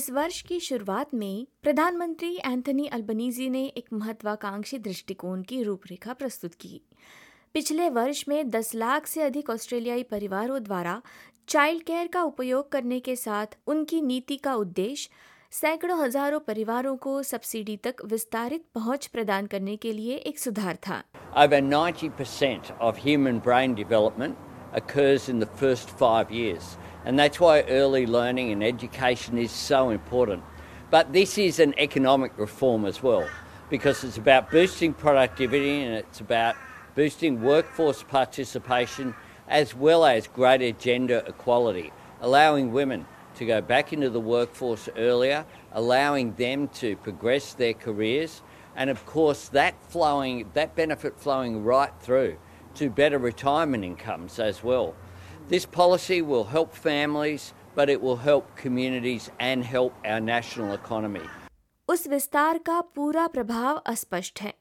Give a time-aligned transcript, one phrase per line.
[0.00, 6.54] इस वर्ष की शुरुआत में प्रधानमंत्री एंथनी अल्बनीजी ने एक महत्वाकांक्षी दृष्टिकोण की रूपरेखा प्रस्तुत
[6.54, 6.80] की
[7.54, 11.00] पिछले वर्ष में 10 लाख से अधिक ऑस्ट्रेलियाई परिवारों द्वारा
[11.48, 15.10] चाइल्ड केयर का उपयोग करने के साथ उनकी नीति का उद्देश्य
[15.52, 21.02] सैकड़ों हज़ारों परिवारों को सब्सिडी तक विस्तारित पहुँच प्रदान करने के लिए एक सुधार था
[21.36, 25.94] Over 90% of human brain development occurs in the first
[26.32, 26.76] years.
[27.04, 30.42] And that's why early learning and education is so important.
[30.90, 33.28] But this is an economic reform as well,
[33.68, 36.56] because it's about boosting productivity and it's about
[36.94, 39.14] boosting workforce participation
[39.48, 45.44] as well as greater gender equality, allowing women to go back into the workforce earlier,
[45.72, 48.42] allowing them to progress their careers,
[48.76, 52.36] and of course that flowing that benefit flowing right through
[52.74, 54.94] to better retirement incomes as well.
[55.49, 61.27] This policy will help families, but it will help communities and help our national economy.
[61.89, 64.53] उस विस्तार का पूरा प्रभाव अस्पष्ट है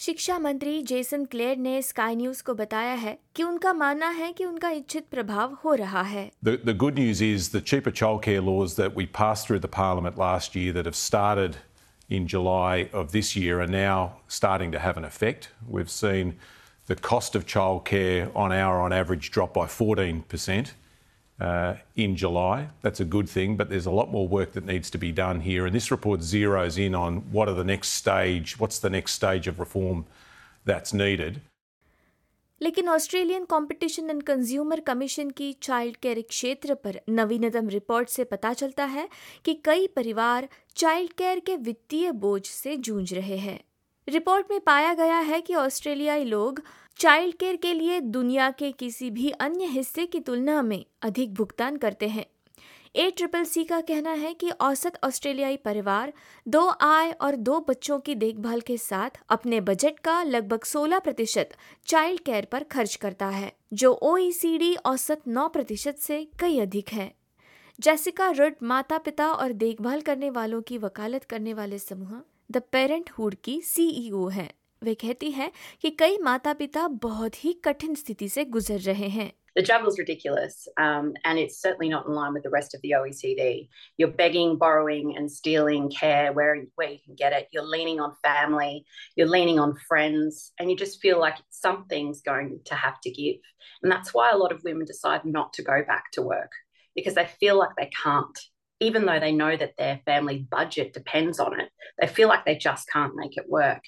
[0.00, 4.44] शिक्षा मंत्री Jason Clare ने स्काई न्यूज को बताया है कि उनका मानना है कि
[4.44, 8.76] उनका इच्छित प्रभाव हो रहा है The, the good news is the cheaper childcare laws
[8.76, 11.56] that we passed through the parliament last year that have started
[12.08, 15.50] in July of this year are now starting to have an effect.
[15.66, 16.36] We've seen
[16.86, 20.70] the cost of childcare on hour on average dropped by 14%
[21.40, 22.68] uh, in July.
[22.82, 25.40] That's a good thing, but there's a lot more work that needs to be done
[25.40, 25.66] here.
[25.66, 29.46] And this report zeroes in on what are the next stage, what's the next stage
[29.46, 30.06] of reform
[30.64, 31.40] that's needed.
[32.62, 38.52] लेकिन Australian Competition and Consumer Commission की child care क्षेत्र पर नवीनतम report से पता
[38.52, 39.08] चलता है
[39.44, 43.58] कि कई परिवार चाइल्ड केयर के वित्तीय बोझ से जूझ रहे हैं
[44.07, 46.61] रिपोर्ट में पाया गया है कि ऑस्ट्रेलियाई लोग
[46.99, 51.77] चाइल्ड केयर के लिए दुनिया के किसी भी अन्य हिस्से की तुलना में अधिक भुगतान
[51.77, 52.25] करते हैं।
[52.95, 56.13] ए ट्रिपल सी का कहना है कि औसत ऑस्ट्रेलियाई परिवार
[56.47, 61.55] दो आय और दो बच्चों की देखभाल के साथ अपने बजट का लगभग 16 प्रतिशत
[61.85, 66.89] चाइल्ड केयर पर खर्च करता है, जो ओ e औसत 9 प्रतिशत से कई अधिक
[66.89, 67.13] है।
[67.79, 72.21] जैसिका रुड माता पिता और देखभाल करने वालों की वकालत करने वाले समूह
[72.52, 74.50] द पेरेंटहुड की सीईओ हैं
[74.82, 75.50] वे कहती है
[75.82, 80.68] कि कई माता पिता बहुत ही कठिन स्थिति से गुजर रहे हैं The is ridiculous,
[80.76, 83.68] um, and it's certainly not in line with the rest of the OECD.
[83.96, 87.48] You're begging, borrowing, and stealing care where, where you can get it.
[87.50, 88.84] You're leaning on family,
[89.16, 93.40] you're leaning on friends, and you just feel like something's going to have to give.
[93.82, 96.52] And that's why a lot of women decide not to go back to work
[96.94, 98.38] because they feel like they can't.
[98.82, 101.68] even though they know that their family budget depends on it,
[102.00, 103.82] they feel like they just can't make it work.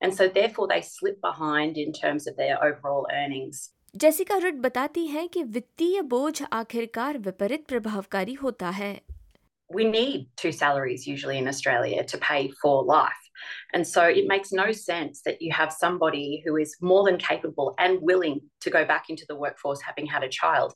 [0.00, 3.70] And so therefore they slip behind in terms of their overall earnings.
[3.96, 9.00] Jessica Rudd बताती हैं कि वित्तीय बोझ आखिरकार विपरीत प्रभावकारी होता है
[9.70, 13.24] We need two salaries usually in Australia to pay for life.
[13.72, 17.74] And so it makes no sense that you have somebody who is more than capable
[17.78, 20.74] and willing to go back into the workforce having had a child,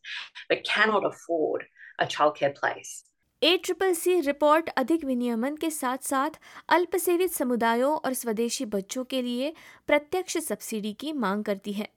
[0.49, 1.65] but cannot afford
[2.01, 3.05] a childcare place.
[3.46, 6.30] A triple C report अधिक विनियमन के साथ साथ
[6.70, 9.54] अल्पसेवित समुदायों और स्वदेशी बच्चों के लिए
[9.88, 11.90] प्रत्यक्ष सब्सिडी की मांग करती है।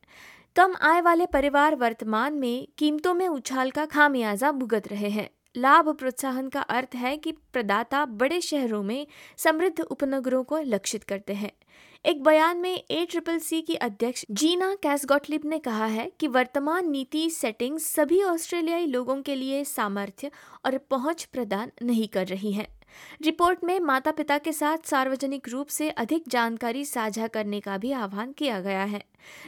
[0.57, 5.89] कम आय वाले परिवार वर्तमान में कीमतों में उछाल का खामियाजा भुगत रहे हैं। लाभ
[5.89, 11.53] प्रोत्साहन का अर्थ है कि प्रदाता बड़े शहरों में समृद्ध उपनगरों को लक्षित करते हैं।
[12.05, 16.91] एक बयान में ए ट्रिपल सी की अध्यक्ष जीना कैसगॉटलिप ने कहा है कि वर्तमान
[16.91, 20.31] नीति सेटिंग्स सभी ऑस्ट्रेलियाई लोगों के लिए सामर्थ्य
[20.65, 22.67] और पहुँच प्रदान नहीं कर रही हैं।
[23.23, 27.93] रिपोर्ट में माता पिता के साथ सार्वजनिक रूप से अधिक जानकारी साझा करने का भी
[27.93, 29.03] आह्वान किया गया है,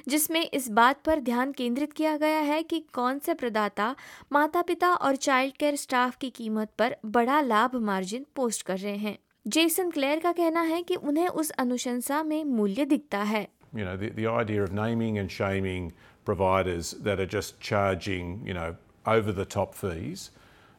[0.08, 3.94] जिसमें इस बात पर ध्यान केंद्रित किया गया है कि कौन से प्रदाता
[4.32, 8.96] माता पिता और चाइल्ड केयर स्टाफ की कीमत पर बड़ा लाभ मार्जिन पोस्ट कर रहे
[8.96, 13.83] हैं। जेसन क्लेयर का कहना है कि उन्हें उस अनुशंसा में मूल्य दिखता है You
[13.83, 15.91] know, the, the idea of naming and shaming
[16.23, 18.75] providers that are just charging, you know,
[19.05, 20.31] over the top fees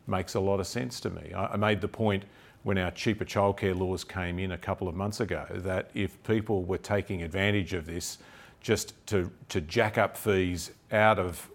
[0.07, 1.35] makes a lot of sense to me.
[1.35, 2.25] I, I made the point
[2.63, 6.65] when our cheaper childcare laws came in a couple of months ago that if people
[6.65, 8.19] were taking advantage of this
[8.61, 11.49] just to, to jack up fees out of,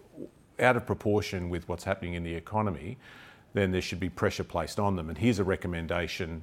[0.60, 2.96] out of proportion with what's happening in the economy,
[3.52, 5.10] then there should be pressure placed on them.
[5.10, 6.42] And here's a recommendation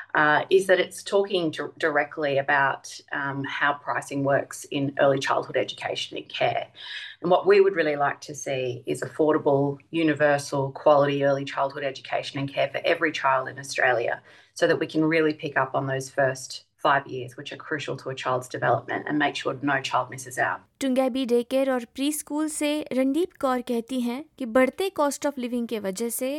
[0.50, 6.16] is that it's talking to, directly about um, how pricing works in early childhood education
[6.16, 6.66] and care.
[7.22, 12.38] And what we would really like to see is affordable, universal, quality early childhood education
[12.40, 14.22] and care for every child in Australia
[14.54, 17.96] so that we can really pick up on those first five years, which are crucial
[17.96, 20.60] to a child's development, and make sure no child misses out.
[20.80, 25.38] Toongabbie day care और preschool से रणदीप कौर कहती हैं कि बढ़ते cost of
[25.38, 26.30] living के वजह से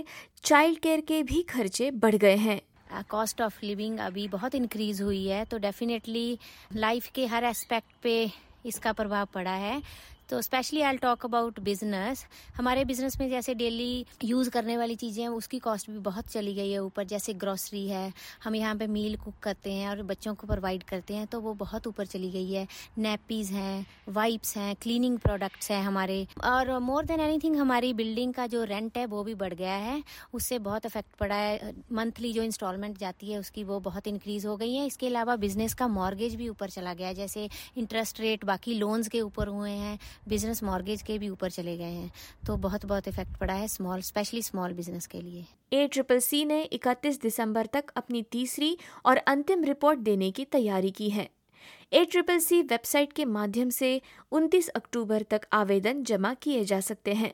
[0.44, 2.62] child care के भी खर्चे बढ़ गए हैं
[3.11, 6.39] कॉस्ट ऑफ़ लिविंग अभी बहुत इंक्रीज हुई है तो डेफिनेटली
[6.77, 8.31] लाइफ के हर एस्पेक्ट पे
[8.67, 9.81] इसका प्रभाव पड़ा है।
[10.29, 12.25] तो specially I talk about business
[12.57, 16.55] हमारे बिज़नेस में जैसे डेली यूज़ करने वाली चीज़ें हैं, उसकी कॉस्ट भी बहुत चली
[16.55, 18.13] गई है ऊपर। जैसे ग्रोसरी है,
[18.45, 21.55] हम यहाँ पे मील कुक करते हैं और बच्चों को प्रोवाइड करते हैं तो वो
[21.55, 22.67] बहुत ऊपर चली गई है।
[22.99, 28.47] नेपीज हैं वाइप्स हैं क्लीनिंग प्रोडक्ट्स हैं हमारे। और मोर देन एनीथिंग हमारी बिल्डिंग का
[28.47, 30.03] जो रेंट है, वो भी बढ़ गया है।
[30.35, 34.57] उससे बहुत इफ़ेक्ट पड़ा है। मंथली जो इंस्टॉलमेंट जाती है, उसकी वो बहुत इंक्रीज हो
[34.57, 38.45] गई है। इसके अलावा बिज़नेस का मॉर्गेज भी ऊपर चला गया है। जैसे इंटरेस्ट रेट
[38.45, 39.99] बाकी लोन्स के ऊपर हुए हैं।
[40.29, 42.13] बिज़नेस मॉर्गेज के भी ऊपर चले गए हैं।
[42.47, 46.45] तो बहुत बहुत इफ़ेक्ट पड़ा है स्मॉल, स्पेशली स्मॉल बिज़नेस के लिए। ए ट्रिपल सी
[46.45, 51.29] ने 31 दिसंबर तक अपनी तीसरी और अंतिम रिपोर्ट देने की तैयारी की है।
[51.93, 54.01] ए ट्रिपल सी वेबसाइट के माध्यम से
[54.33, 57.33] 29 अक्टूबर तक आवेदन जमा किए जा सकते हैं।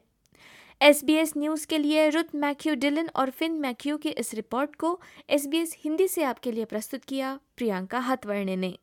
[0.83, 4.77] एस बी एस न्यूज़ के लिए रुत मैक्यू डिलन और फिन मैक्यू की इस रिपोर्ट
[4.77, 5.01] को
[5.31, 8.79] एस बी एस हिंदी से आपके लिए प्रस्तुत किया प्रियंका हथवर्णे ने।